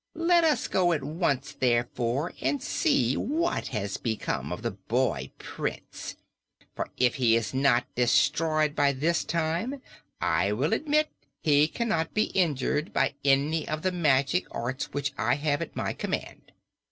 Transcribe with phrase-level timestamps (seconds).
[0.15, 6.15] Let us go at once, therefore, and see what has become of the boy Prince,
[6.75, 9.79] for if he is not destroyed by this time
[10.19, 11.11] I will admit
[11.43, 15.93] he cannot be injured by any of the magic arts which I have at my
[15.93, 16.51] command."